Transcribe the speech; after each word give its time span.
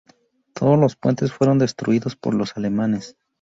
Todos 0.55 0.79
los 0.79 0.95
puentes 0.95 1.31
fueron 1.31 1.59
destruidos 1.59 2.15
por 2.15 2.33
los 2.33 2.57
alemanes. 2.57 3.17